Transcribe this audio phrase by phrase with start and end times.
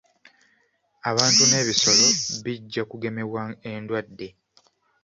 [1.09, 2.05] Abantu n'ebisolo
[2.43, 4.27] bijja kugemebwa endwadde.